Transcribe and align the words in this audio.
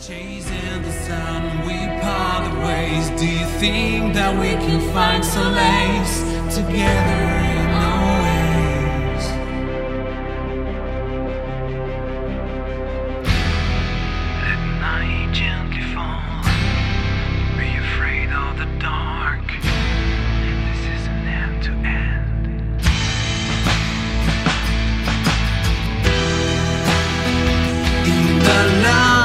Chasing 0.00 0.82
the 0.82 0.92
sun, 0.92 1.66
we 1.66 1.74
part 2.00 2.44
the 2.48 2.60
ways. 2.60 3.10
Do 3.20 3.26
you 3.26 3.46
think 3.58 4.14
that 4.14 4.32
we 4.38 4.50
can 4.64 4.80
find 4.94 5.24
solace 5.24 6.22
together 6.54 7.24
in 7.58 7.70
always? 7.74 9.24
Let 14.40 14.60
night 14.80 15.34
gently 15.34 15.82
fall. 15.92 16.42
Be 17.58 17.68
afraid 17.76 18.30
of 18.30 18.56
the 18.56 18.66
dark. 18.78 19.46
This 20.46 20.80
is 20.94 21.06
an 21.08 21.26
end 21.26 21.62
to 21.64 21.72
end. 21.72 22.46
In 28.06 28.38
the 28.38 28.58
loneliest 28.84 29.17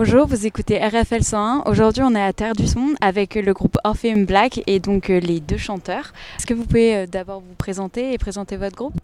Bonjour, 0.00 0.28
vous 0.28 0.46
écoutez 0.46 0.78
RFL 0.78 1.24
101. 1.24 1.64
Aujourd'hui, 1.66 2.04
on 2.04 2.14
est 2.14 2.22
à 2.22 2.32
Terre 2.32 2.52
du 2.52 2.68
Son 2.68 2.94
avec 3.00 3.34
le 3.34 3.52
groupe 3.52 3.78
Orpheum 3.82 4.26
Black 4.26 4.62
et 4.68 4.78
donc 4.78 5.10
euh, 5.10 5.18
les 5.18 5.40
deux 5.40 5.56
chanteurs. 5.56 6.12
Est-ce 6.36 6.46
que 6.46 6.54
vous 6.54 6.64
pouvez 6.66 6.94
euh, 6.94 7.06
d'abord 7.06 7.40
vous 7.40 7.56
présenter 7.56 8.12
et 8.12 8.16
présenter 8.16 8.56
votre 8.56 8.76
groupe? 8.76 8.94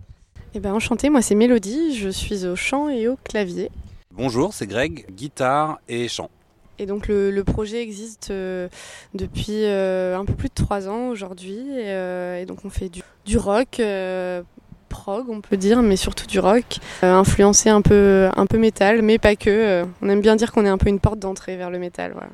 Eh 0.55 0.61
ben 0.61 0.73
enchantée, 0.73 1.11
moi 1.11 1.21
c'est 1.21 1.35
Mélodie, 1.35 1.97
je 1.97 2.09
suis 2.09 2.47
au 2.47 2.55
chant 2.55 2.89
et 2.89 3.09
au 3.09 3.17
clavier. 3.17 3.73
Bonjour, 4.13 4.55
c'est 4.55 4.69
Greg, 4.69 5.05
guitare 5.11 5.81
et 5.89 6.07
chant. 6.07 6.31
Et 6.79 6.87
donc 6.87 7.09
le, 7.09 7.33
le 7.33 7.43
projet 7.43 7.83
existe 7.83 8.31
euh, 8.31 8.69
depuis 9.15 9.65
euh, 9.65 10.17
un 10.17 10.25
peu 10.25 10.35
plus 10.35 10.49
de 10.49 10.55
trois 10.55 10.89
ans 10.89 11.09
aujourd'hui. 11.09 11.59
Et, 11.59 11.91
euh, 11.91 12.41
et 12.41 12.47
donc 12.47 12.59
on 12.65 12.71
fait 12.71 12.89
du, 12.89 13.03
du 13.25 13.37
rock, 13.37 13.81
euh, 13.81 14.43
prog 14.95 15.25
on 15.29 15.41
peut 15.41 15.57
dire, 15.57 15.83
mais 15.83 15.97
surtout 15.97 16.27
du 16.27 16.39
rock, 16.39 16.79
euh, 17.03 17.13
influencé 17.13 17.69
un 17.69 17.83
peu, 17.83 18.29
un 18.37 18.47
peu 18.47 18.59
métal, 18.59 19.03
mais 19.03 19.19
pas 19.19 19.35
que. 19.35 19.51
Euh, 19.51 19.85
on 20.03 20.09
aime 20.09 20.21
bien 20.21 20.37
dire 20.37 20.53
qu'on 20.53 20.65
est 20.65 20.75
un 20.77 20.79
peu 20.79 20.89
une 20.89 21.01
porte 21.01 21.19
d'entrée 21.19 21.57
vers 21.57 21.71
le 21.71 21.79
métal. 21.79 22.13
Voilà. 22.13 22.31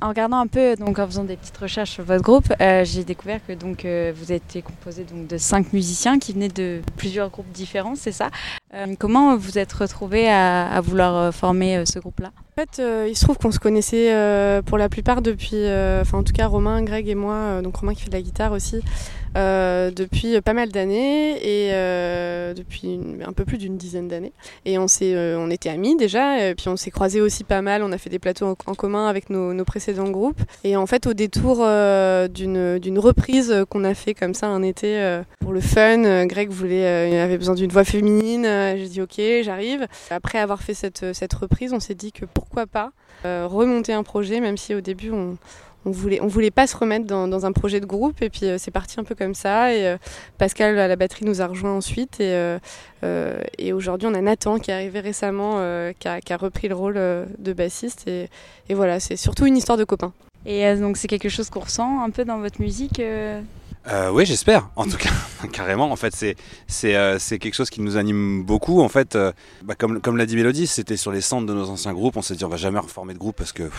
En 0.00 0.08
regardant 0.08 0.38
un 0.38 0.46
peu, 0.46 0.76
donc 0.76 0.98
en 0.98 1.06
faisant 1.06 1.24
des 1.24 1.36
petites 1.36 1.56
recherches 1.56 1.92
sur 1.92 2.04
votre 2.04 2.22
groupe, 2.22 2.52
euh, 2.60 2.84
j'ai 2.84 3.04
découvert 3.04 3.40
que 3.46 3.54
donc 3.54 3.84
euh, 3.84 4.12
vous 4.14 4.32
étiez 4.32 4.60
composé 4.60 5.04
donc 5.04 5.26
de 5.26 5.38
cinq 5.38 5.72
musiciens 5.72 6.18
qui 6.18 6.32
venaient 6.34 6.48
de 6.48 6.82
plusieurs 6.96 7.30
groupes 7.30 7.50
différents, 7.52 7.94
c'est 7.96 8.12
ça? 8.12 8.28
Euh, 8.74 8.94
Comment 8.98 9.36
vous 9.36 9.56
êtes 9.56 9.72
retrouvés 9.72 10.28
à, 10.28 10.68
à 10.68 10.80
vouloir 10.80 11.32
former 11.32 11.84
ce 11.86 11.98
groupe-là? 12.00 12.32
En 12.36 12.60
fait, 12.60 12.82
il 13.08 13.16
se 13.16 13.24
trouve 13.24 13.38
qu'on 13.38 13.50
se 13.50 13.58
connaissait 13.58 14.08
pour 14.66 14.78
la 14.78 14.88
plupart 14.88 15.22
depuis, 15.22 15.64
enfin 16.02 16.18
en 16.18 16.22
tout 16.22 16.32
cas 16.32 16.46
Romain, 16.46 16.82
Greg 16.82 17.08
et 17.08 17.16
moi, 17.16 17.62
donc 17.62 17.74
Romain 17.76 17.94
qui 17.94 18.02
fait 18.02 18.10
de 18.10 18.16
la 18.20 18.22
guitare 18.22 18.52
aussi, 18.52 18.80
euh, 19.36 19.90
depuis 19.90 20.40
pas 20.40 20.52
mal 20.52 20.70
d'années 20.70 21.32
et 21.36 21.72
euh, 21.72 22.54
depuis 22.54 23.00
un 23.26 23.32
peu 23.32 23.44
plus 23.44 23.58
d'une 23.58 23.76
dizaine 23.76 24.06
d'années. 24.06 24.32
Et 24.64 24.78
on 24.78 24.86
s'est, 24.86 25.14
euh, 25.14 25.36
on 25.38 25.50
était 25.50 25.70
amis 25.70 25.96
déjà, 25.96 26.48
et 26.48 26.54
puis 26.54 26.68
on 26.68 26.76
s'est 26.76 26.90
croisés 26.90 27.20
aussi 27.20 27.42
pas 27.42 27.60
mal. 27.60 27.82
On 27.82 27.90
a 27.92 27.98
fait 27.98 28.10
des 28.10 28.18
plateaux 28.18 28.56
en, 28.66 28.74
commun 28.74 29.08
avec 29.08 29.30
nos, 29.30 29.64
précédents 29.64 30.10
groupes. 30.10 30.40
Et 30.62 30.76
en 30.76 30.86
fait, 30.86 31.06
au 31.06 31.14
détour 31.14 31.66
d'une, 32.28 32.78
d'une 32.78 32.98
reprise 32.98 33.64
qu'on 33.70 33.84
a 33.84 33.94
fait 33.94 34.14
comme 34.14 34.34
ça 34.34 34.46
un 34.46 34.62
été 34.62 35.20
pour 35.40 35.52
le 35.52 35.60
fun, 35.60 36.26
Greg 36.26 36.50
voulait, 36.50 37.18
avait 37.18 37.38
besoin 37.38 37.54
d'une 37.54 37.70
voix 37.70 37.84
féminine. 37.84 38.44
J'ai 38.76 38.88
dit 38.88 39.02
ok, 39.02 39.20
j'arrive. 39.42 39.86
Après 40.10 40.38
avoir 40.38 40.62
fait 40.62 40.74
cette, 40.74 41.14
cette 41.14 41.32
reprise, 41.32 41.72
on 41.72 41.80
s'est 41.80 41.94
dit 41.94 42.12
que 42.12 42.24
pourquoi 42.24 42.66
pas 42.66 42.92
remonter 43.24 43.92
un 43.92 44.02
projet, 44.02 44.40
même 44.40 44.56
si 44.56 44.74
au 44.74 44.80
début 44.80 45.10
on, 45.10 45.36
on 45.86 45.90
voulait, 45.90 46.20
voulait 46.22 46.50
pas 46.50 46.66
se 46.66 46.76
remettre 46.76 47.06
dans, 47.06 47.46
un 47.46 47.52
projet 47.52 47.80
de 47.80 47.86
groupe. 47.86 48.22
Et 48.22 48.30
puis 48.30 48.46
euh, 48.46 48.58
c'est 48.58 48.70
parti 48.70 48.98
un 48.98 49.04
peu 49.04 49.14
comme 49.14 49.34
ça. 49.34 49.74
Et 49.74 49.86
euh, 49.86 49.96
Pascal 50.38 50.78
à 50.78 50.88
la 50.88 50.96
batterie 50.96 51.24
nous 51.24 51.42
a 51.42 51.46
rejoint 51.46 51.72
ensuite. 51.72 52.20
Et, 52.20 52.58
euh, 53.02 53.38
aujourd'hui 53.72 54.08
on 54.08 54.14
a 54.14 54.20
Nathan 54.20 54.58
qui 54.58 54.70
est 54.70 54.74
arrivé 54.74 55.00
récemment, 55.00 55.58
qui, 55.98 56.08
a, 56.08 56.36
repris 56.36 56.68
le 56.68 56.74
rôle 56.74 56.94
de 56.94 57.52
bassiste. 57.52 58.08
Et, 58.08 58.28
et 58.68 58.74
voilà, 58.74 59.00
c'est 59.00 59.16
surtout 59.16 59.46
une 59.46 59.56
histoire 59.56 59.78
de 59.78 59.84
copains. 59.84 60.12
Et 60.46 60.74
donc 60.76 60.96
c'est 60.96 61.08
quelque 61.08 61.28
chose 61.28 61.50
qu'on 61.50 61.60
ressent 61.60 62.02
un 62.02 62.10
peu 62.10 62.24
dans 62.24 62.38
votre 62.38 62.60
musique 62.60 63.00
euh, 63.88 64.04
Euh, 64.04 64.10
oui, 64.10 64.26
j'espère. 64.26 64.70
En 64.76 64.84
tout 64.84 64.96
cas, 64.96 65.10
carrément. 65.52 65.90
En 65.90 65.96
fait, 65.96 66.14
c'est 66.14 66.36
c'est 66.66 66.96
euh, 66.96 67.18
quelque 67.18 67.54
chose 67.54 67.70
qui 67.70 67.80
nous 67.80 67.96
anime 67.96 68.42
beaucoup. 68.44 68.80
En 68.80 68.88
fait, 68.88 69.14
euh, 69.14 69.32
bah, 69.62 69.74
comme 69.76 70.00
comme 70.00 70.16
l'a 70.16 70.26
dit 70.26 70.36
Mélodie, 70.36 70.66
c'était 70.66 70.96
sur 70.96 71.12
les 71.12 71.20
centres 71.20 71.46
de 71.46 71.54
nos 71.54 71.70
anciens 71.70 71.92
groupes. 71.92 72.16
On 72.16 72.22
s'est 72.22 72.34
dit 72.34 72.44
on 72.44 72.48
va 72.48 72.56
jamais 72.56 72.78
reformer 72.78 73.14
de 73.14 73.18
groupe 73.18 73.36
parce 73.36 73.52
que. 73.52 73.70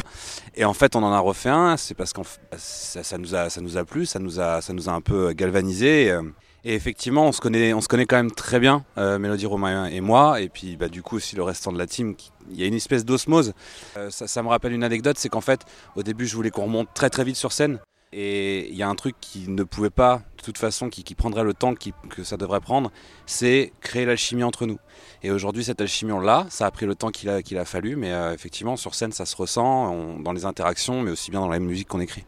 Et 0.56 0.66
en 0.66 0.74
fait, 0.74 0.96
on 0.96 1.04
en 1.04 1.12
a 1.12 1.20
refait 1.20 1.50
un. 1.50 1.78
C'est 1.78 1.96
parce 1.96 2.14
que 2.14 2.22
ça, 2.58 3.04
ça 3.04 3.18
nous 3.18 3.36
a 3.36 3.50
ça 3.50 3.62
nous 3.62 3.78
a 3.78 3.86
plu, 3.86 4.06
ça 4.06 4.20
nous 4.20 4.40
a 4.40 4.62
ça 4.62 4.74
nous 4.74 4.90
a 4.90 4.94
un 4.94 5.02
peu 5.02 5.34
galvanisé. 5.34 6.06
Et, 6.06 6.12
euh, 6.12 6.24
et 6.68 6.74
effectivement, 6.74 7.28
on 7.28 7.32
se 7.32 7.42
connaît 7.42 7.74
on 7.74 7.82
se 7.82 7.88
connaît 7.88 8.08
quand 8.08 8.16
même 8.16 8.32
très 8.32 8.60
bien, 8.60 8.84
euh, 8.98 9.20
Mélodie, 9.20 9.46
Romain 9.46 9.86
et 9.86 10.02
moi. 10.02 10.42
Et 10.42 10.50
puis, 10.50 10.78
bah, 10.78 10.88
du 10.88 11.04
coup 11.04 11.18
aussi 11.18 11.36
le 11.36 11.44
restant 11.44 11.72
de 11.72 11.78
la 11.78 11.86
team. 11.86 12.16
Il 12.50 12.60
y 12.60 12.64
a 12.64 12.68
une 12.68 12.74
espèce 12.74 13.06
d'osmose. 13.06 13.54
Euh, 13.98 14.10
ça, 14.10 14.28
ça 14.28 14.42
me 14.44 14.48
rappelle 14.50 14.74
une 14.74 14.84
anecdote, 14.84 15.18
c'est 15.20 15.30
qu'en 15.30 15.42
fait, 15.42 15.62
au 15.96 16.04
début, 16.04 16.26
je 16.26 16.36
voulais 16.36 16.52
qu'on 16.52 16.64
remonte 16.64 16.90
très 16.94 17.10
très 17.10 17.24
vite 17.24 17.36
sur 17.36 17.52
scène. 17.52 17.80
Et 18.18 18.70
il 18.70 18.76
y 18.78 18.82
a 18.82 18.88
un 18.88 18.96
truc 18.96 19.18
qui 19.20 19.50
ne 19.50 19.64
pouvait 19.64 19.90
pas, 19.90 20.22
de 20.38 20.42
toute 20.42 20.58
façon, 20.58 20.88
qui, 20.90 21.16
prendrait 21.16 21.44
le 21.44 21.54
temps 21.54 21.74
que 21.76 22.24
ça 22.24 22.38
devrait 22.38 22.62
prendre, 22.62 22.90
c'est 23.26 23.74
créer 23.82 24.06
l'alchimie 24.06 24.44
entre 24.44 24.66
nous. 24.66 24.80
Et 25.22 25.32
aujourd'hui, 25.32 25.66
cette 25.66 25.82
alchimie, 25.82 26.14
on 26.14 26.22
l'a, 26.22 26.46
ça 26.50 26.66
a 26.66 26.72
pris 26.72 26.86
le 26.86 26.96
temps 26.96 27.12
qu'il 27.12 27.30
a, 27.30 27.66
fallu, 27.66 27.98
mais 27.98 28.14
euh, 28.14 28.34
effectivement, 28.34 28.78
sur 28.78 28.96
scène, 28.96 29.12
ça 29.12 29.26
se 29.26 29.36
ressent, 29.36 30.18
dans 30.20 30.32
les 30.32 30.46
interactions, 30.46 31.02
mais 31.02 31.12
aussi 31.12 31.30
bien 31.30 31.42
dans 31.42 31.50
la 31.50 31.60
musique 31.60 31.90
qu'on 31.90 32.00
écrit. 32.00 32.24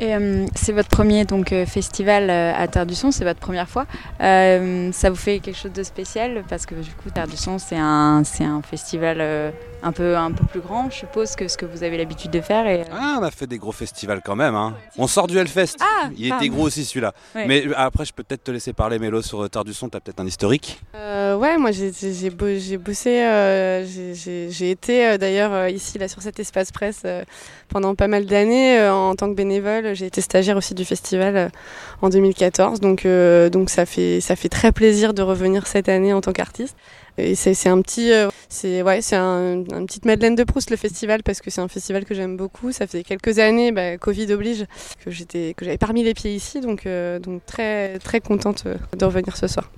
Et 0.00 0.14
euh, 0.14 0.46
c'est 0.54 0.72
votre 0.72 0.88
premier 0.88 1.24
donc 1.24 1.52
euh, 1.52 1.66
festival 1.66 2.30
euh, 2.30 2.52
à 2.56 2.68
Terre 2.68 2.86
du 2.86 2.94
Son, 2.94 3.10
c'est 3.10 3.24
votre 3.24 3.40
première 3.40 3.68
fois. 3.68 3.84
Euh, 4.20 4.92
ça 4.92 5.10
vous 5.10 5.16
fait 5.16 5.40
quelque 5.40 5.56
chose 5.58 5.72
de 5.72 5.82
spécial? 5.82 6.44
Parce 6.48 6.66
que 6.66 6.76
du 6.76 6.90
coup 6.90 7.10
Terre 7.10 7.26
du 7.26 7.36
Son 7.36 7.58
c'est 7.58 7.76
un 7.76 8.22
c'est 8.24 8.44
un 8.44 8.62
festival 8.62 9.18
euh, 9.20 9.50
un 9.82 9.90
peu 9.92 10.16
un 10.16 10.30
peu 10.30 10.44
plus 10.44 10.60
grand, 10.60 10.88
je 10.90 10.96
suppose 10.98 11.34
que 11.34 11.48
ce 11.48 11.56
que 11.56 11.66
vous 11.66 11.82
avez 11.82 11.96
l'habitude 11.98 12.30
de 12.30 12.40
faire. 12.40 12.66
Et, 12.68 12.82
euh, 12.82 12.84
Ah, 12.92 13.18
on 13.20 13.24
a 13.24 13.30
fait 13.32 13.46
des 13.48 13.58
gros 13.58 13.72
festivals 13.72 14.20
quand 14.24 14.36
même. 14.36 14.54
Hein. 14.54 14.74
On 14.98 15.06
sort 15.08 15.26
du 15.26 15.36
Hellfest. 15.38 15.76
Ah, 15.80 16.08
il 16.16 16.28
pardon. 16.28 16.44
était 16.44 16.48
gros 16.54 16.62
aussi 16.66 16.84
celui-là. 16.84 17.12
Ouais. 17.34 17.46
Mais 17.46 17.64
après, 17.76 18.04
je 18.04 18.12
peux 18.12 18.22
peut-être 18.22 18.44
te 18.44 18.50
laisser 18.52 18.72
parler, 18.72 18.98
Mélo, 19.00 19.20
sur 19.22 19.38
Retard 19.38 19.64
du 19.64 19.72
Son. 19.74 19.88
T'as 19.88 19.98
peut-être 20.00 20.20
un 20.20 20.26
historique? 20.26 20.80
Euh, 20.96 21.36
ouais, 21.36 21.58
moi 21.58 21.70
j'ai- 21.72 21.92
j'ai 21.92 22.12
j'ai 22.12 22.30
bo- 22.30 22.56
j'ai 22.56 22.76
bossé, 22.76 23.20
euh, 23.22 23.84
j'ai- 23.84 24.70
été 24.70 25.06
euh, 25.06 25.18
d'ailleurs 25.18 25.68
ici 25.68 25.98
là 25.98 26.06
sur 26.08 26.22
cet 26.22 26.38
espace 26.40 26.70
presse 26.72 27.02
euh, 27.04 27.22
pendant 27.68 27.94
pas 27.94 28.06
mal 28.08 28.26
d'années 28.26 28.78
euh, 28.78 28.92
en 28.92 29.14
tant 29.16 29.28
que 29.28 29.34
bénévole. 29.34 29.87
J'ai 29.94 30.06
été 30.06 30.20
stagiaire 30.20 30.56
aussi 30.56 30.74
du 30.74 30.84
festival 30.84 31.36
euh, 31.36 31.48
en 32.02 32.08
2014, 32.08 32.80
donc 32.80 33.06
euh, 33.06 33.50
donc 33.50 33.70
ça 33.70 33.86
fait 33.86 34.20
ça 34.20 34.36
fait 34.36 34.48
très 34.48 34.72
plaisir 34.72 35.14
de 35.14 35.22
revenir 35.22 35.66
cette 35.66 35.88
année 35.88 36.12
en 36.12 36.20
tant 36.20 36.32
qu'artiste. 36.32 36.76
Et 37.20 37.34
c'est 37.34 37.68
un 37.68 37.82
petit, 37.82 38.12
euh, 38.12 38.28
c'est 38.48 38.80
ouais, 38.80 39.02
c'est 39.02 39.16
un, 39.16 39.64
petite 39.86 40.04
Madeleine 40.04 40.36
de 40.36 40.44
Proust 40.44 40.70
le 40.70 40.76
festival 40.76 41.24
parce 41.24 41.40
que 41.40 41.50
c'est 41.50 41.60
un 41.60 41.66
festival 41.66 42.04
que 42.04 42.14
j'aime 42.14 42.36
beaucoup. 42.36 42.70
Ça 42.70 42.86
fait 42.86 43.02
quelques 43.02 43.40
années, 43.40 43.72
bah, 43.72 43.98
Covid 43.98 44.32
oblige, 44.32 44.66
que 45.04 45.10
j'étais 45.10 45.52
que 45.56 45.64
j'avais 45.64 45.78
pas 45.78 45.86
remis 45.86 46.04
les 46.04 46.14
pieds 46.14 46.32
ici, 46.32 46.60
donc 46.60 46.86
donc 47.20 47.44
très 47.44 47.98
très 47.98 48.20
contente 48.20 48.64
de 48.96 49.04
revenir 49.04 49.36
ce 49.36 49.48
soir. 49.48 49.68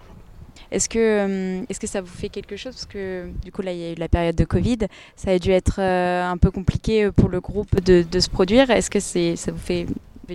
Est-ce 0.71 0.89
que 0.89 0.99
euh, 0.99 1.63
est-ce 1.69 1.81
que 1.81 1.87
ça 1.87 2.01
vous 2.01 2.07
fait 2.07 2.29
quelque 2.29 2.57
chose? 2.57 2.75
Parce 2.75 2.87
que 2.87 3.29
du 3.45 3.53
coup 3.53 3.63
là 3.63 3.73
il 3.73 3.79
y 3.79 3.85
a 3.85 3.93
eu 3.93 3.97
la 3.97 4.09
période 4.09 4.37
de 4.37 4.45
Covid, 4.45 4.79
ça 5.17 5.31
a 5.33 5.39
dû 5.39 5.51
être 5.51 5.81
euh, 5.81 6.25
un 6.25 6.37
peu 6.37 6.51
compliqué 6.51 7.11
pour 7.11 7.29
le 7.29 7.41
groupe 7.41 7.81
de, 7.81 8.03
de 8.03 8.21
se 8.21 8.31
produire. 8.31 8.71
Est-ce 8.71 8.91
que 8.91 9.01
c'est 9.01 9.37
ça 9.37 9.53
vous 9.53 9.59
fait, 9.59 9.87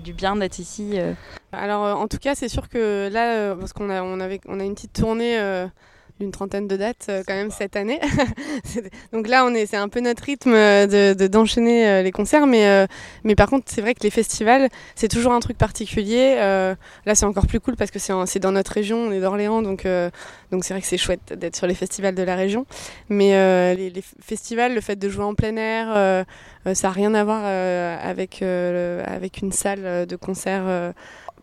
du 0.01 0.13
bien 0.13 0.35
d'être 0.35 0.59
ici 0.59 0.93
euh? 0.95 1.13
Alors, 1.51 1.85
euh, 1.85 1.93
en 1.93 2.07
tout 2.07 2.17
cas, 2.17 2.35
c'est 2.35 2.49
sûr 2.49 2.69
que 2.69 3.09
là, 3.11 3.35
euh, 3.35 3.55
parce 3.55 3.73
qu'on 3.73 3.89
a, 3.89 4.01
on 4.03 4.19
avait, 4.19 4.41
on 4.47 4.59
a 4.59 4.63
une 4.63 4.75
petite 4.75 4.93
tournée 4.93 5.39
euh, 5.39 5.67
d'une 6.19 6.31
trentaine 6.31 6.67
de 6.67 6.77
dates 6.77 7.07
euh, 7.09 7.23
quand 7.27 7.33
même 7.33 7.51
cette 7.51 7.75
année. 7.75 7.99
Donc 9.13 9.27
là, 9.27 9.45
on 9.45 9.53
est, 9.53 9.65
c'est 9.65 9.77
un 9.77 9.89
peu 9.89 9.99
notre 9.99 10.23
rythme 10.23 10.53
euh, 10.53 10.87
de, 10.87 11.13
de- 11.17 11.27
d'enchaîner 11.27 11.87
euh, 11.87 12.01
les 12.03 12.11
concerts, 12.11 12.47
mais, 12.47 12.67
euh, 12.67 12.87
mais 13.23 13.35
par 13.35 13.49
contre, 13.49 13.65
c'est 13.67 13.81
vrai 13.81 13.93
que 13.93 14.03
les 14.03 14.09
festivals, 14.09 14.69
c'est 14.95 15.07
toujours 15.09 15.33
un 15.33 15.39
truc 15.39 15.57
particulier. 15.57 16.35
Euh, 16.39 16.75
là, 17.05 17.15
c'est 17.15 17.25
encore 17.25 17.47
plus 17.47 17.59
cool 17.59 17.75
parce 17.75 17.91
que 17.91 17.99
c'est, 17.99 18.39
dans 18.39 18.51
notre 18.51 18.71
région, 18.71 18.97
on 18.97 19.11
est 19.11 19.19
d'Orléans, 19.19 19.61
donc, 19.61 19.85
euh, 19.85 20.09
donc 20.51 20.63
c'est 20.63 20.73
vrai 20.73 20.81
que 20.81 20.87
c'est 20.87 20.97
chouette 20.97 21.33
d'être 21.33 21.55
sur 21.55 21.67
les 21.67 21.75
festivals 21.75 22.15
de 22.15 22.23
la 22.23 22.35
région. 22.35 22.65
Mais 23.09 23.35
euh, 23.35 23.73
les, 23.73 23.89
les 23.89 24.03
festivals, 24.21 24.73
le 24.73 24.81
fait 24.81 24.95
de 24.95 25.09
jouer 25.09 25.25
en 25.25 25.35
plein 25.35 25.55
air, 25.57 26.25
ça 26.73 26.87
n'a 26.87 26.93
rien 26.93 27.13
à 27.13 27.23
voir 27.23 27.41
euh, 27.45 27.97
avec, 28.01 28.41
euh, 28.41 29.03
avec 29.05 29.39
une 29.41 29.51
salle 29.51 30.05
de 30.07 30.15
concert. 30.15 30.63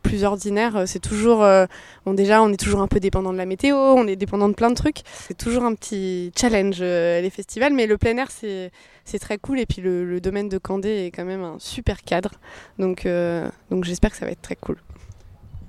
Plus 0.03 0.25
ordinaire, 0.25 0.77
euh, 0.77 0.87
c'est 0.87 0.99
toujours, 0.99 1.43
euh, 1.43 1.67
bon 2.05 2.13
déjà 2.15 2.43
on 2.43 2.53
est 2.53 2.57
toujours 2.57 2.81
un 2.81 2.89
peu 2.89 3.01
dépendant 3.01 3.33
de 3.33 3.39
la 3.39 3.47
météo, 3.47 3.77
on 3.77 4.07
est 4.07 4.17
dépendant 4.17 4.49
de 4.49 4.55
plein 4.55 4.71
de 4.71 4.75
trucs. 4.75 5.03
C'est 5.07 5.37
toujours 5.37 5.65
un 5.65 5.75
petit 5.75 6.33
challenge 6.39 6.79
euh, 6.81 7.21
les 7.21 7.31
festivals, 7.31 7.73
mais 7.73 7.87
le 7.87 7.99
plein 7.99 8.17
air 8.17 8.29
c'est 8.31 9.19
très 9.19 9.39
cool 9.39 9.61
et 9.61 9.67
puis 9.67 9.81
le, 9.81 10.21
domaine 10.21 10.49
de 10.49 10.59
Candé 10.59 11.07
est 11.07 11.11
quand 11.11 11.25
même 11.25 11.43
un 11.43 11.57
super 11.59 12.03
cadre, 12.03 12.33
donc 12.79 13.07
euh, 13.07 13.49
donc 13.71 13.85
j'espère 13.85 14.11
que 14.11 14.17
ça 14.17 14.27
va 14.27 14.33
être 14.33 14.43
très 14.43 14.57
cool. 14.57 14.77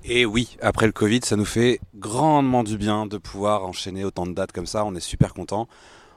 Et 0.05 0.25
oui, 0.25 0.57
après 0.61 0.85
le 0.85 0.91
Covid, 0.91 1.21
ça 1.23 1.37
nous 1.37 1.45
fait 1.45 1.79
grandement 1.95 2.63
du 2.65 2.77
bien 2.77 3.05
de 3.05 3.17
pouvoir 3.17 3.65
enchaîner 3.65 4.03
autant 4.03 4.25
de 4.25 4.33
dates 4.33 4.51
comme 4.51 4.65
ça. 4.65 4.83
On 4.83 4.95
est 4.95 4.99
super 4.99 5.33
content. 5.33 5.69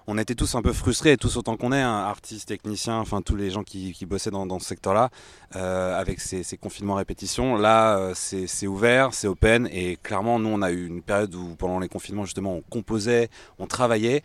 On 0.07 0.19
était 0.19 0.35
tous 0.35 0.55
un 0.55 0.63
peu 0.63 0.73
frustrés, 0.73 1.17
tous 1.17 1.37
autant 1.37 1.57
qu'on 1.57 1.73
est, 1.73 1.81
hein, 1.81 2.05
artistes, 2.07 2.49
techniciens, 2.49 2.99
enfin 2.99 3.23
tous 3.23 3.37
les 3.37 3.51
gens 3.51 3.65
qui, 3.65 3.95
bossaient 4.07 4.31
dans, 4.31 4.59
ce 4.59 4.67
secteur-là, 4.67 5.11
euh, 5.57 5.99
avec 5.99 6.21
ces, 6.21 6.45
confinements 6.57 6.95
à 6.95 6.99
répétition. 6.99 7.57
Là, 7.57 7.99
euh, 7.99 8.13
c'est 8.15 8.47
c'est 8.47 8.67
ouvert, 8.67 9.15
c'est 9.15 9.27
open, 9.27 9.69
et 9.73 9.97
clairement, 10.03 10.39
nous, 10.39 10.49
on 10.49 10.63
a 10.63 10.71
eu 10.71 10.87
une 10.87 11.03
période 11.03 11.35
où 11.35 11.57
pendant 11.57 11.79
les 11.81 11.89
confinements, 11.89 12.25
justement, 12.25 12.55
on 12.55 12.63
composait, 12.63 13.29
on 13.59 13.67
travaillait. 13.67 14.23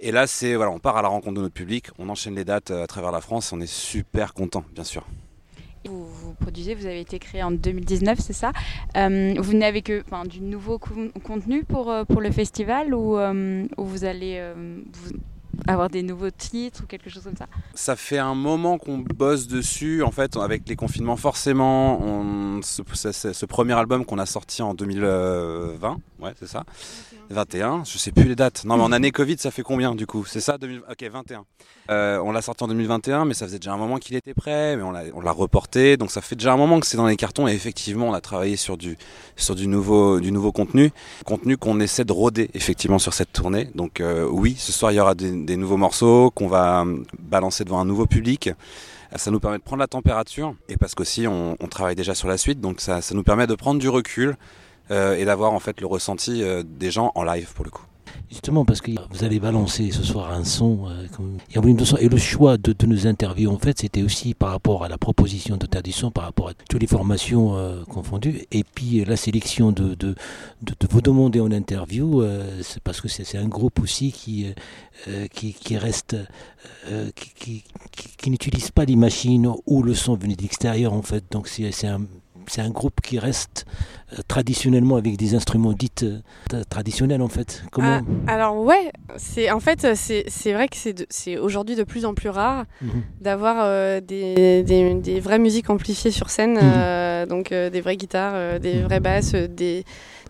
Et 0.00 0.12
là, 0.12 0.26
c'est 0.26 0.54
voilà, 0.54 0.70
on 0.70 0.78
part 0.78 0.96
à 0.98 1.02
la 1.02 1.08
rencontre 1.08 1.36
de 1.36 1.40
notre 1.40 1.54
public, 1.54 1.88
on 1.98 2.08
enchaîne 2.10 2.34
les 2.34 2.44
dates 2.44 2.70
euh, 2.70 2.84
à 2.84 2.86
travers 2.86 3.12
la 3.12 3.22
France, 3.22 3.52
on 3.52 3.60
est 3.60 3.70
super 3.70 4.34
content, 4.34 4.64
bien 4.74 4.84
sûr. 4.84 5.06
Vous, 5.88 6.04
vous 6.06 6.34
produisez, 6.34 6.74
vous 6.74 6.86
avez 6.86 7.00
été 7.00 7.18
créé 7.18 7.42
en 7.42 7.50
2019, 7.50 8.18
c'est 8.20 8.32
ça 8.32 8.52
Euh, 8.96 9.34
Vous 9.36 9.42
venez 9.50 9.66
avec 9.66 9.90
euh, 9.90 10.02
enfin, 10.10 10.24
du 10.24 10.40
nouveau 10.40 10.78
con- 10.78 11.10
contenu 11.22 11.64
pour, 11.64 11.90
euh, 11.90 12.04
pour 12.04 12.20
le 12.20 12.30
festival 12.30 12.94
ou, 12.94 13.16
ou 13.18 13.84
vous 13.84 14.04
allez 14.04 14.42
vous- 14.92 15.12
avoir 15.66 15.88
des 15.88 16.02
nouveaux 16.02 16.30
titres 16.30 16.82
ou 16.82 16.86
quelque 16.86 17.10
chose 17.10 17.24
comme 17.24 17.36
ça 17.36 17.46
Ça 17.74 17.96
fait 17.96 18.18
un 18.18 18.34
moment 18.34 18.78
qu'on 18.78 18.98
bosse 18.98 19.46
dessus. 19.48 20.02
En 20.02 20.10
fait, 20.10 20.36
avec 20.36 20.68
les 20.68 20.76
confinements, 20.76 21.16
forcément, 21.16 22.00
on, 22.02 22.60
ce, 22.62 22.82
ce- 23.12 23.32
ce 23.32 23.46
premier 23.46 23.74
album 23.74 24.04
qu'on 24.04 24.18
a 24.18 24.26
sorti 24.26 24.62
en 24.62 24.74
2020, 24.74 25.98
ouais, 26.20 26.32
c'est 26.38 26.48
ça 26.48 26.64
21, 27.28 27.82
je 27.84 27.98
sais 27.98 28.12
plus 28.12 28.22
les 28.28 28.36
dates. 28.36 28.64
Non, 28.64 28.76
mais 28.76 28.84
en 28.84 28.92
année 28.92 29.10
Covid, 29.10 29.36
ça 29.38 29.50
fait 29.50 29.62
combien 29.64 29.96
du 29.96 30.06
coup? 30.06 30.24
C'est 30.24 30.40
ça 30.40 30.58
2000 30.58 30.82
Ok, 30.88 31.02
21. 31.10 31.44
Euh, 31.90 32.20
on 32.24 32.30
l'a 32.30 32.40
sorti 32.40 32.62
en 32.62 32.68
2021, 32.68 33.24
mais 33.24 33.34
ça 33.34 33.46
faisait 33.46 33.58
déjà 33.58 33.72
un 33.72 33.76
moment 33.76 33.96
qu'il 33.98 34.14
était 34.14 34.32
prêt, 34.34 34.76
mais 34.76 34.82
on 34.84 34.92
l'a 34.92 35.02
on 35.12 35.20
l'a 35.20 35.32
reporté. 35.32 35.96
Donc 35.96 36.12
ça 36.12 36.20
fait 36.20 36.36
déjà 36.36 36.52
un 36.52 36.56
moment 36.56 36.78
que 36.78 36.86
c'est 36.86 36.96
dans 36.96 37.06
les 37.06 37.16
cartons. 37.16 37.48
Et 37.48 37.52
effectivement, 37.52 38.08
on 38.08 38.12
a 38.14 38.20
travaillé 38.20 38.54
sur 38.56 38.76
du, 38.76 38.96
sur 39.34 39.56
du, 39.56 39.66
nouveau, 39.66 40.20
du 40.20 40.30
nouveau 40.30 40.52
contenu. 40.52 40.92
Contenu 41.24 41.56
qu'on 41.56 41.80
essaie 41.80 42.04
de 42.04 42.12
roder 42.12 42.48
effectivement 42.54 43.00
sur 43.00 43.12
cette 43.12 43.32
tournée. 43.32 43.70
Donc 43.74 44.00
euh, 44.00 44.28
oui, 44.30 44.54
ce 44.56 44.70
soir, 44.70 44.92
il 44.92 44.94
y 44.94 45.00
aura 45.00 45.16
des, 45.16 45.32
des 45.46 45.56
nouveaux 45.56 45.76
morceaux 45.76 46.30
qu'on 46.30 46.48
va 46.48 46.82
euh, 46.82 47.02
balancer 47.18 47.64
devant 47.64 47.80
un 47.80 47.84
nouveau 47.84 48.06
public. 48.06 48.50
Ça 49.14 49.30
nous 49.30 49.40
permet 49.40 49.58
de 49.58 49.62
prendre 49.62 49.80
la 49.80 49.86
température 49.86 50.54
et 50.68 50.76
parce 50.76 50.94
qu'aussi 50.94 51.26
on, 51.26 51.56
on 51.58 51.68
travaille 51.68 51.94
déjà 51.94 52.14
sur 52.14 52.28
la 52.28 52.36
suite, 52.36 52.60
donc 52.60 52.80
ça, 52.80 53.00
ça 53.00 53.14
nous 53.14 53.22
permet 53.22 53.46
de 53.46 53.54
prendre 53.54 53.80
du 53.80 53.88
recul 53.88 54.36
euh, 54.90 55.16
et 55.16 55.24
d'avoir 55.24 55.52
en 55.52 55.60
fait 55.60 55.80
le 55.80 55.86
ressenti 55.86 56.42
euh, 56.42 56.62
des 56.64 56.90
gens 56.90 57.12
en 57.14 57.24
live 57.24 57.52
pour 57.54 57.64
le 57.64 57.70
coup. 57.70 57.84
Justement, 58.28 58.64
parce 58.64 58.80
que 58.80 58.90
vous 59.10 59.24
allez 59.24 59.38
balancer 59.38 59.90
ce 59.92 60.02
soir 60.02 60.32
un 60.32 60.44
son, 60.44 60.88
euh, 60.88 61.98
et 61.98 62.08
le 62.08 62.16
choix 62.16 62.56
de, 62.56 62.72
de 62.72 62.86
nos 62.86 63.06
interviews, 63.06 63.50
en 63.50 63.58
fait, 63.58 63.78
c'était 63.78 64.02
aussi 64.02 64.34
par 64.34 64.50
rapport 64.50 64.84
à 64.84 64.88
la 64.88 64.98
proposition 64.98 65.56
de 65.56 65.66
du 65.66 66.10
par 66.12 66.24
rapport 66.24 66.48
à 66.48 66.54
toutes 66.68 66.80
les 66.80 66.86
formations 66.86 67.56
euh, 67.56 67.84
confondues, 67.84 68.42
et 68.50 68.64
puis 68.64 69.00
euh, 69.00 69.04
la 69.04 69.16
sélection 69.16 69.72
de, 69.72 69.96
vous 70.90 71.00
demander 71.00 71.40
en 71.40 71.52
interview, 71.52 72.24
parce 72.82 73.00
que 73.00 73.08
c'est 73.08 73.38
un 73.38 73.46
groupe 73.46 73.80
aussi 73.80 74.10
qui, 74.10 74.46
qui, 75.30 75.76
reste, 75.76 76.16
qui, 77.14 77.30
qui, 77.34 77.64
qui, 78.16 78.30
n'utilise 78.30 78.70
pas 78.70 78.84
les 78.84 78.96
machines 78.96 79.50
ou 79.66 79.82
le 79.82 79.94
son 79.94 80.16
venu 80.16 80.34
de 80.34 80.42
l'extérieur, 80.42 80.92
en 80.92 81.02
fait. 81.02 81.24
Donc 81.30 81.48
c'est 81.48 81.86
un, 81.86 82.00
c'est 82.48 82.60
un 82.62 82.70
groupe 82.70 83.00
qui 83.02 83.18
reste 83.18 83.64
euh, 84.12 84.16
traditionnellement 84.28 84.96
avec 84.96 85.16
des 85.16 85.34
instruments 85.34 85.72
dits 85.72 85.90
euh, 86.02 86.20
tra- 86.50 86.64
traditionnels, 86.64 87.22
en 87.22 87.28
fait. 87.28 87.62
Comment 87.72 88.00
Ah, 88.26 88.32
alors 88.32 88.56
ouais, 88.58 88.90
c'est 89.16 89.50
en 89.50 89.60
fait 89.60 89.94
c'est 89.94 90.24
c'est 90.28 90.52
vrai 90.52 90.68
que 90.68 90.76
c'est 90.76 90.92
de- 90.92 91.06
c'est 91.10 91.38
aujourd'hui 91.38 91.74
de 91.76 91.84
plus 91.84 92.04
en 92.04 92.14
plus 92.14 92.28
rare 92.28 92.64
Mhm. 92.82 93.02
d'avoir 93.20 93.56
euh, 93.60 94.00
des, 94.00 94.62
des, 94.62 94.94
des 94.94 95.20
vraies 95.20 95.38
musiques 95.38 95.70
amplifiées 95.70 96.10
sur 96.10 96.30
scène, 96.30 96.54
Mhm. 96.54 96.60
euh, 96.62 97.26
donc 97.26 97.52
euh, 97.52 97.70
des 97.70 97.80
vraies 97.80 97.96
guitares, 97.96 98.32
euh, 98.34 98.58
des 98.58 98.82
vraies 98.82 99.00
basses, 99.00 99.34
euh, 99.34 99.48
des, 99.48 99.84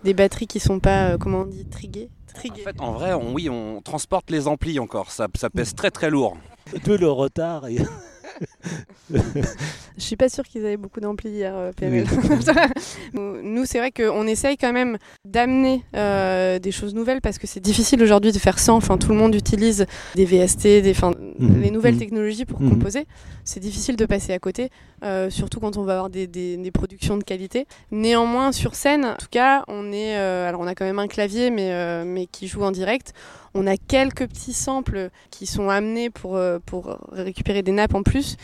des 0.04 0.14
batteries 0.14 0.46
qui 0.46 0.60
sont 0.60 0.80
pas 0.80 1.08
euh, 1.10 1.18
comment 1.18 1.40
on 1.42 1.46
dit 1.46 1.64
triguées. 1.66 2.08
En 2.50 2.54
fait, 2.54 2.76
en 2.80 2.92
vrai, 2.92 3.14
on, 3.14 3.32
oui, 3.32 3.48
on 3.48 3.80
transporte 3.80 4.30
les 4.30 4.46
amplis 4.46 4.78
encore. 4.78 5.10
Ça, 5.10 5.26
ça 5.36 5.48
pèse 5.48 5.74
très 5.74 5.90
très 5.90 6.10
lourd. 6.10 6.36
de 6.84 6.92
le 6.94 7.08
retard. 7.10 7.66
Et... 7.68 7.78
Je 9.10 10.02
suis 10.02 10.16
pas 10.16 10.28
sûre 10.28 10.44
qu'ils 10.44 10.64
avaient 10.66 10.76
beaucoup 10.76 11.00
d'amplis 11.00 11.30
hier, 11.30 11.52
euh, 11.56 11.72
PNL. 11.72 12.04
Nous, 13.14 13.64
c'est 13.64 13.78
vrai 13.78 13.90
qu'on 13.92 14.26
essaye 14.26 14.56
quand 14.56 14.72
même 14.72 14.98
d'amener 15.24 15.82
euh, 15.94 16.58
des 16.58 16.72
choses 16.72 16.94
nouvelles 16.94 17.20
parce 17.20 17.38
que 17.38 17.46
c'est 17.46 17.60
difficile 17.60 18.02
aujourd'hui 18.02 18.32
de 18.32 18.38
faire 18.38 18.58
sans. 18.58 18.76
Enfin, 18.76 18.98
tout 18.98 19.08
le 19.10 19.14
monde 19.16 19.34
utilise 19.34 19.86
des 20.14 20.24
VST, 20.24 20.82
des, 20.82 20.90
enfin, 20.90 21.12
Mhm. 21.38 21.60
les 21.62 21.70
nouvelles 21.70 21.94
Mhm. 21.94 22.00
technologies 22.00 22.44
pour 22.44 22.60
Mhm. 22.60 22.70
composer. 22.70 23.06
C'est 23.44 23.60
difficile 23.60 23.96
de 23.96 24.04
passer 24.06 24.32
à 24.32 24.38
côté, 24.38 24.70
euh, 25.04 25.30
surtout 25.30 25.60
quand 25.60 25.76
on 25.76 25.82
va 25.84 25.94
avoir 25.94 26.10
des, 26.10 26.26
des- 26.26 26.56
des 26.56 26.70
productions 26.70 27.16
de 27.16 27.24
qualité. 27.24 27.66
Néanmoins, 27.90 28.52
sur 28.52 28.74
scène, 28.74 29.04
en 29.04 29.14
tout 29.16 29.28
cas, 29.30 29.64
on 29.68 29.92
est, 29.92 30.16
euh, 30.16 30.48
alors 30.48 30.60
on 30.60 30.66
a 30.66 30.74
quand 30.74 30.84
même 30.84 30.98
un 30.98 31.06
clavier, 31.08 31.50
mais, 31.50 32.04
mais 32.04 32.26
qui 32.26 32.48
joue 32.48 32.62
en 32.62 32.70
direct. 32.70 33.12
On 33.54 33.66
a 33.66 33.76
quelques 33.78 34.26
petits 34.26 34.52
samples 34.52 35.08
qui 35.30 35.46
sont 35.46 35.70
amenés 35.70 36.10
pour, 36.10 36.38
pour 36.66 36.98
récupérer 37.12 37.62
des 37.62 37.72
nappes 37.72 37.94
en 37.94 38.02
plus. 38.02 38.36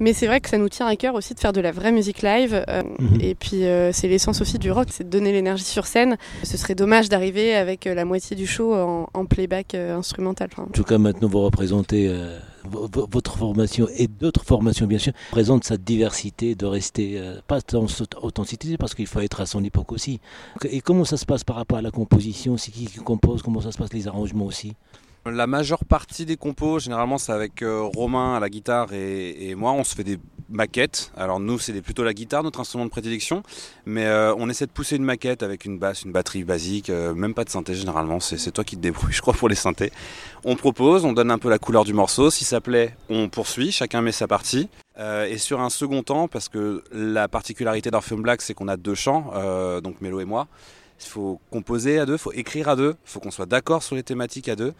Mais 0.00 0.12
c'est 0.12 0.26
vrai 0.26 0.40
que 0.40 0.48
ça 0.48 0.58
nous 0.58 0.68
tient 0.68 0.86
à 0.86 0.96
cœur 0.96 1.14
aussi 1.14 1.34
de 1.34 1.40
faire 1.40 1.52
de 1.52 1.60
la 1.60 1.72
vraie 1.72 1.92
musique 1.92 2.22
live. 2.22 2.64
euh, 2.68 2.82
Mhm. 2.98 3.20
Et 3.20 3.34
puis 3.34 3.64
euh, 3.64 3.92
c'est 3.92 4.08
l'essence 4.08 4.40
aussi 4.40 4.58
du 4.58 4.70
rock, 4.70 4.88
c'est 4.90 5.04
de 5.04 5.08
donner 5.10 5.32
l'énergie 5.32 5.64
sur 5.64 5.86
scène. 5.86 6.16
Ce 6.42 6.56
serait 6.56 6.74
dommage 6.74 7.08
d'arriver 7.08 7.54
avec 7.54 7.86
euh, 7.86 7.94
la 7.94 8.04
moitié 8.04 8.36
du 8.36 8.46
show 8.46 8.74
en, 8.74 9.08
en 9.12 9.24
playback 9.26 9.74
euh, 9.74 9.96
instrumental. 9.96 10.48
Enfin, 10.52 10.64
En 10.64 10.72
tout 10.72 10.84
cas, 10.84 10.98
maintenant, 10.98 11.28
vous 11.28 11.40
représentez 11.40 12.08
vo- 12.64 12.88
vo- 12.92 13.08
votre 13.10 13.36
formation 13.36 13.86
et 13.96 14.06
d'autres 14.06 14.44
formations, 14.44 14.86
bien 14.86 14.98
sûr, 14.98 15.12
présente 15.30 15.64
cette 15.64 15.84
diversité 15.84 16.54
de 16.54 16.66
rester, 16.66 17.18
euh, 17.18 17.36
pas 17.46 17.60
dans 17.72 17.88
cette 17.88 18.14
authenticité, 18.20 18.76
parce 18.76 18.94
qu'il 18.94 19.06
faut 19.06 19.20
être 19.20 19.40
à 19.40 19.46
son 19.46 19.62
époque 19.64 19.92
aussi. 19.92 20.20
Et 20.68 20.80
comment 20.80 21.04
ça 21.04 21.16
se 21.16 21.26
passe 21.26 21.44
par 21.44 21.56
rapport 21.56 21.78
à 21.78 21.82
la 21.82 21.90
composition? 21.90 22.56
C'est 22.56 22.70
qui 22.70 22.86
qui 22.86 22.98
compose? 22.98 23.42
Comment 23.42 23.60
ça 23.60 23.72
se 23.72 23.78
passe 23.78 23.92
les 23.92 24.08
arrangements 24.08 24.46
aussi? 24.46 24.74
La 25.26 25.46
majeure 25.46 25.86
partie 25.86 26.26
des 26.26 26.36
compos, 26.36 26.78
généralement, 26.78 27.16
c'est 27.16 27.32
avec 27.32 27.62
euh, 27.62 27.80
Romain 27.80 28.36
à 28.36 28.40
la 28.40 28.50
guitare 28.50 28.92
et, 28.92 29.54
moi. 29.54 29.72
On 29.72 29.82
se 29.82 29.94
fait 29.94 30.04
des 30.04 30.18
maquettes. 30.50 31.12
Alors 31.16 31.40
nous, 31.40 31.58
c'est 31.58 31.80
plutôt 31.80 32.04
la 32.04 32.12
guitare, 32.12 32.42
notre 32.42 32.60
instrument 32.60 32.84
de 32.84 32.90
prédilection. 32.90 33.42
Mais 33.86 34.04
euh, 34.04 34.34
on 34.36 34.50
essaie 34.50 34.66
de 34.66 34.70
pousser 34.70 34.96
une 34.96 35.04
maquette 35.04 35.42
avec 35.42 35.64
une 35.64 35.78
basse, 35.78 36.02
une 36.02 36.12
batterie 36.12 36.44
basique, 36.44 36.90
euh, 36.90 37.14
même 37.14 37.32
pas 37.32 37.44
de 37.44 37.48
synthé 37.48 37.74
généralement. 37.74 38.20
C'est 38.20 38.50
toi 38.50 38.64
qui 38.64 38.76
te 38.76 38.82
débrouilles, 38.82 39.12
je 39.14 39.22
crois, 39.22 39.32
pour 39.32 39.48
les 39.48 39.54
synthés. 39.54 39.92
On 40.44 40.56
propose, 40.56 41.06
on 41.06 41.14
donne 41.14 41.30
un 41.30 41.38
peu 41.38 41.48
la 41.48 41.58
couleur 41.58 41.84
du 41.84 41.94
morceau. 41.94 42.30
Si 42.30 42.44
ça 42.44 42.60
plaît, 42.60 42.94
on 43.08 43.30
poursuit. 43.30 43.72
Chacun 43.72 44.02
met 44.02 44.12
sa 44.12 44.28
partie. 44.28 44.68
Et 45.28 45.38
sur 45.38 45.60
un 45.60 45.70
second 45.70 46.04
temps, 46.04 46.28
parce 46.28 46.48
que 46.48 46.84
la 46.92 47.26
particularité 47.26 47.90
d'Orpheum 47.90 48.22
Black, 48.22 48.42
c'est 48.42 48.54
qu'on 48.54 48.68
a 48.68 48.76
deux 48.76 48.94
chants, 48.94 49.32
donc 49.82 50.00
Mélo 50.00 50.20
et 50.20 50.24
moi. 50.24 50.46
Il 51.00 51.08
faut 51.08 51.40
composer 51.50 51.98
à 51.98 52.06
deux, 52.06 52.14
il 52.14 52.18
faut 52.18 52.32
écrire 52.32 52.68
à 52.68 52.76
deux, 52.76 52.96
il 53.04 53.10
faut 53.10 53.20
qu'on 53.20 53.30
soit 53.30 53.46
d'accord 53.46 53.82
sur 53.82 53.96
les 53.96 54.02
thématiques 54.02 54.48
à 54.48 54.56
deux. 54.56 54.74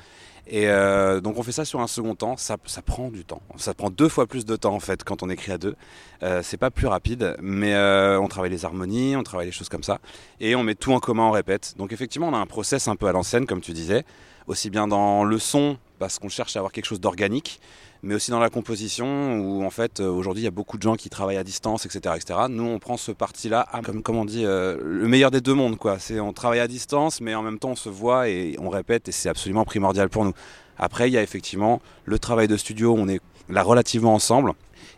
Et 0.47 0.69
euh, 0.69 1.21
donc 1.21 1.39
on 1.39 1.43
fait 1.43 1.53
ça 1.53 1.65
sur 1.65 1.81
un 1.81 1.87
second 1.87 2.15
temps, 2.15 2.37
ça, 2.37 2.59
prend 2.85 3.09
du 3.09 3.25
temps. 3.25 3.41
Ça 3.57 3.73
prend 3.73 3.89
deux 3.89 4.09
fois 4.09 4.27
plus 4.27 4.45
de 4.45 4.57
temps 4.57 4.75
en 4.75 4.81
fait 4.81 5.03
quand 5.03 5.23
on 5.23 5.31
écrit 5.31 5.53
à 5.53 5.59
deux. 5.59 5.75
Euh, 6.23 6.41
c'est 6.43 6.59
pas 6.59 6.71
plus 6.71 6.87
rapide, 6.87 7.37
mais 7.41 7.75
euh, 7.75 8.21
on 8.21 8.29
travaille 8.29 8.51
les 8.51 8.65
harmonies, 8.65 9.17
on 9.17 9.23
travaille 9.23 9.47
les 9.47 9.53
choses 9.53 9.71
comme 9.71 9.83
ça. 9.83 10.01
Et 10.41 10.55
on 10.55 10.63
met 10.63 10.75
tout 10.75 10.93
en 10.93 11.01
commun, 11.01 11.25
on 11.25 11.31
répète. 11.31 11.75
Donc 11.79 11.93
effectivement 11.93 12.29
on 12.29 12.35
a 12.35 12.39
un 12.39 12.47
process 12.47 12.89
un 12.89 12.97
peu 12.97 13.07
à 13.07 13.13
l'ancienne 13.13 13.47
comme 13.47 13.63
tu 13.63 13.73
disais, 13.73 14.05
aussi 14.47 14.69
bien 14.69 14.87
dans 14.87 15.25
le 15.25 15.39
son, 15.39 15.79
parce 16.05 16.19
qu'on 16.19 16.29
cherche 16.29 16.55
à 16.55 16.59
avoir 16.59 16.71
quelque 16.71 16.85
chose 16.85 17.01
d'organique, 17.01 17.61
mais 18.03 18.15
aussi 18.15 18.31
dans 18.31 18.39
la 18.39 18.51
composition 18.51 19.39
où 19.39 19.65
en 19.65 19.71
fait 19.71 20.01
euh, 20.01 20.11
aujourd'hui 20.11 20.43
il 20.43 20.45
y 20.45 20.49
a 20.49 20.51
beaucoup 20.51 20.77
de 20.77 20.83
gens 20.83 20.97
qui 20.97 21.09
travaillent 21.09 21.39
à 21.39 21.45
distance, 21.45 21.87
etc. 21.87 22.17
etc. 22.17 22.41
Nous 22.51 22.63
on 22.63 22.79
prend 22.79 22.99
ce 22.99 23.11
parti-là, 23.11 23.67
comme 24.05 24.19
on 24.19 24.27
dit, 24.27 24.45
euh, 24.45 24.77
le 24.83 25.09
meilleur 25.09 25.31
des 25.31 25.41
deux 25.41 25.55
mondes. 25.55 25.79
quoi. 25.79 25.99
C'est 25.99 26.21
On 26.21 26.35
travaille 26.35 26.61
à 26.61 26.69
distance, 26.69 27.23
mais 27.23 27.35
en 27.35 27.41
même 27.41 27.59
temps 27.59 27.71
on 27.71 27.75
se 27.77 27.89
voit 27.89 28.29
et 28.29 28.55
on 28.61 28.69
répète 28.69 29.09
et 29.09 29.13
c'est 29.13 29.31
absolument 29.31 29.65
primordial 29.65 30.11
pour 30.11 30.27
nous. 30.27 30.35
Après 30.77 31.09
il 31.09 31.15
y 31.15 31.17
a 31.17 31.23
effectivement 31.23 31.81
le 32.05 32.19
travail 32.19 32.49
de 32.49 32.59
studio, 32.59 32.95
on 32.99 33.09
est 33.09 33.23
là 33.49 33.63
relativement 33.63 34.13
ensemble. 34.13 34.53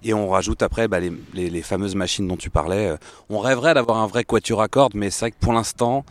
Et 0.08 0.14
on 0.14 0.28
rajoute 0.28 0.62
après 0.62 0.86
bah, 0.88 1.00
les, 1.00 1.12
les- 1.34 1.50
les 1.50 1.62
fameuses 1.62 1.94
machines 1.96 2.28
dont 2.28 2.36
tu 2.36 2.48
parlais. 2.50 2.88
Euh, 2.90 2.96
On 3.28 3.38
rêverait 3.40 3.74
d'avoir 3.74 3.98
un 3.98 4.06
vrai 4.06 4.22
quatuor 4.24 4.62
à 4.62 4.68
cordes, 4.68 4.94
mais 4.94 5.10
c'est 5.10 5.20
vrai 5.20 5.30
que 5.32 5.36
pour 5.40 5.52
l'instant, 5.52 6.04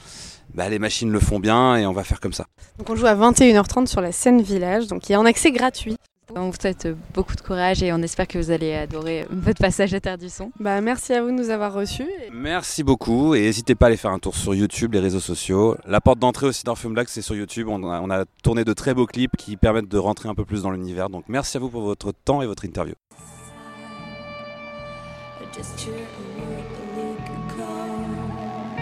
bah, 0.53 0.67
les 0.69 0.79
machines 0.79 1.11
le 1.11 1.19
font 1.19 1.39
bien 1.39 1.75
et 1.77 1.85
on 1.85 1.93
va 1.93 2.03
faire 2.03 2.19
comme 2.19 2.33
ça. 2.33 2.45
Donc 2.77 2.89
on 2.89 2.95
joue 2.95 3.05
à 3.07 3.15
21h30 3.15 3.87
sur 3.87 4.01
la 4.01 4.11
scène 4.11 4.41
village, 4.41 4.87
donc 4.87 5.07
il 5.07 5.13
y 5.13 5.15
a 5.15 5.19
un 5.19 5.25
accès 5.25 5.51
gratuit. 5.51 5.95
On 6.35 6.49
vous 6.49 6.55
souhaite 6.59 6.87
euh, 6.87 6.95
beaucoup 7.13 7.35
de 7.35 7.41
courage 7.41 7.83
et 7.83 7.93
on 7.93 8.01
espère 8.01 8.27
que 8.27 8.37
vous 8.39 8.49
allez 8.51 8.73
adorer 8.73 9.21
euh, 9.21 9.25
votre 9.29 9.61
passage 9.61 9.93
à 9.93 9.99
Terre 10.01 10.17
du 10.17 10.27
Son. 10.27 10.51
Bah, 10.59 10.81
merci 10.81 11.13
à 11.13 11.21
vous 11.21 11.27
de 11.27 11.33
nous 11.33 11.49
avoir 11.51 11.71
reçus. 11.71 12.07
Merci 12.33 12.83
beaucoup 12.83 13.35
et 13.35 13.41
n'hésitez 13.41 13.75
pas 13.75 13.85
à 13.85 13.87
aller 13.89 13.95
faire 13.97 14.11
un 14.11 14.19
tour 14.19 14.35
sur 14.35 14.53
YouTube, 14.55 14.93
les 14.93 14.99
réseaux 14.99 15.19
sociaux. 15.21 15.77
La 15.85 16.01
porte 16.01 16.19
d'entrée 16.19 16.47
aussi 16.47 16.63
d'Orpheum 16.63 16.93
Black, 16.95 17.07
c'est 17.09 17.21
sur 17.21 17.35
YouTube. 17.35 17.67
On 17.69 17.89
a, 17.89 18.01
on 18.01 18.09
a 18.09 18.25
tourné 18.43 18.65
de 18.65 18.73
très 18.73 18.93
beaux 18.95 19.05
clips 19.05 19.37
qui 19.37 19.55
permettent 19.55 19.87
de 19.87 19.97
rentrer 19.99 20.27
un 20.27 20.35
peu 20.35 20.43
plus 20.45 20.63
dans 20.63 20.71
l'univers. 20.71 21.09
Donc 21.09 21.25
merci 21.27 21.55
à 21.57 21.59
vous 21.59 21.69
pour 21.69 21.83
votre 21.83 22.11
temps 22.11 22.41
et 22.41 22.47
votre 22.47 22.65
interview. 22.65 22.95
Gesture, 25.55 25.91
a 25.91 25.95
word, 26.37 26.65
a 26.65 26.99
look, 26.99 27.25
a. 27.55 28.75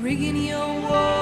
Rigging 0.00 0.36
your 0.36 0.68
warmth 0.68 1.15